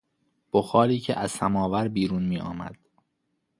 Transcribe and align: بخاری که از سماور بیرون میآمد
بخاری 0.53 0.99
که 0.99 1.19
از 1.19 1.31
سماور 1.31 1.87
بیرون 1.87 2.23
میآمد 2.23 2.75